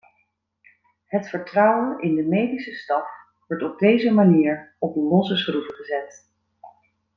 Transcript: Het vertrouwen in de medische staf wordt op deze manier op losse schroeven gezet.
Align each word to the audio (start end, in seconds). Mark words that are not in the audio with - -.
Het 1.05 1.29
vertrouwen 1.29 2.01
in 2.01 2.15
de 2.15 2.23
medische 2.23 2.73
staf 2.73 3.07
wordt 3.47 3.63
op 3.63 3.79
deze 3.79 4.11
manier 4.11 4.75
op 4.79 4.95
losse 4.95 5.37
schroeven 5.37 5.73
gezet. 5.75 6.27